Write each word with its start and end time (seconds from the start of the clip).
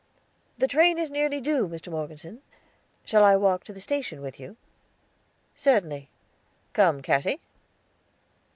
"The 0.57 0.67
train 0.67 0.97
is 0.97 1.11
nearly 1.11 1.39
due, 1.39 1.67
Mr. 1.67 1.91
Morgeson; 1.91 2.41
shall 3.05 3.23
I 3.23 3.35
walk 3.35 3.63
to 3.65 3.71
the 3.71 3.79
station 3.79 4.19
with 4.23 4.39
you?" 4.39 4.57
"Certainly; 5.55 6.09
come, 6.73 7.03
Cassy." 7.03 7.39